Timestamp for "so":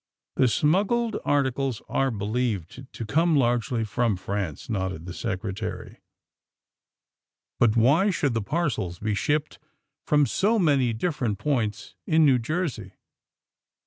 10.25-10.57